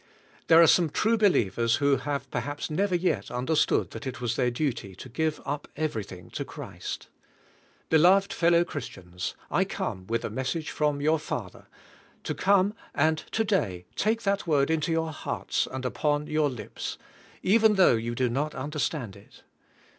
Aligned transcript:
There 0.47 0.59
are 0.59 0.65
some 0.65 0.89
true 0.89 1.15
believers 1.15 1.75
who 1.75 1.97
have 1.97 2.27
perhaps 2.31 2.71
never 2.71 2.95
yet 2.95 3.29
understood 3.29 3.91
that 3.91 4.07
it 4.07 4.19
was 4.19 4.35
their 4.35 4.49
duty 4.49 4.95
to 4.95 5.07
give 5.09 5.39
up 5.45 5.67
everything 5.77 6.31
to 6.31 6.43
Christ. 6.43 7.07
Beloved 7.89 8.33
fellow 8.33 8.63
Chris 8.63 8.89
tians, 8.89 9.35
I 9.51 9.63
come 9.63 10.07
with 10.07 10.25
a 10.25 10.31
message 10.31 10.71
from 10.71 11.01
your 11.01 11.19
Father, 11.19 11.67
to 12.23 12.33
come 12.33 12.73
and 12.95 13.17
to 13.31 13.43
day 13.43 13.85
take 13.95 14.23
that 14.23 14.47
word 14.47 14.71
into 14.71 14.91
your 14.91 15.11
hearts 15.11 15.67
and 15.71 15.85
upon 15.85 16.25
your 16.25 16.49
lips, 16.49 16.97
even 17.43 17.75
though 17.75 17.93
you 17.95 18.15
do 18.15 18.27
not 18.27 18.55
un 18.55 18.71
derstand 18.71 19.15
it. 19.15 19.43